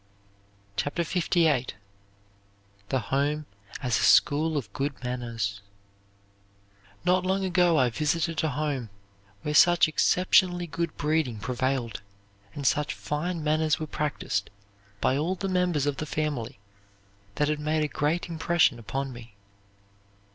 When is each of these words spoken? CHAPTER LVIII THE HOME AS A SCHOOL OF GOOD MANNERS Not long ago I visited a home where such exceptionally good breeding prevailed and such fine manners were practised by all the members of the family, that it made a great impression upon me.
CHAPTER 0.77 1.03
LVIII 1.03 1.75
THE 2.89 2.99
HOME 2.99 3.45
AS 3.83 3.99
A 3.99 4.03
SCHOOL 4.03 4.57
OF 4.57 4.73
GOOD 4.73 4.95
MANNERS 5.03 5.61
Not 7.05 7.23
long 7.23 7.45
ago 7.45 7.77
I 7.77 7.91
visited 7.91 8.43
a 8.43 8.49
home 8.49 8.89
where 9.43 9.53
such 9.53 9.87
exceptionally 9.87 10.65
good 10.65 10.97
breeding 10.97 11.37
prevailed 11.37 12.01
and 12.55 12.65
such 12.65 12.95
fine 12.95 13.43
manners 13.43 13.79
were 13.79 13.85
practised 13.85 14.49
by 15.01 15.17
all 15.17 15.35
the 15.35 15.47
members 15.47 15.85
of 15.85 15.97
the 15.97 16.07
family, 16.07 16.57
that 17.35 17.51
it 17.51 17.59
made 17.59 17.83
a 17.83 17.87
great 17.87 18.27
impression 18.27 18.79
upon 18.79 19.13
me. 19.13 19.35